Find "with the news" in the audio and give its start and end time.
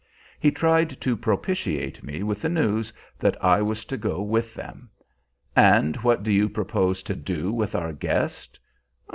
2.23-2.91